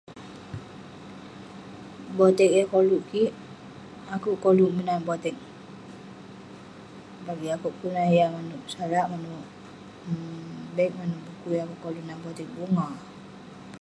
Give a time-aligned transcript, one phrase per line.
[2.17, 3.31] Botek yah koluk kik,
[4.15, 9.45] akouk koluk menat botek..bagik akouk pun lah yah manouk salak, manouk
[10.07, 12.85] um bag, manouk bukui..akouk koluk menat botek bunga..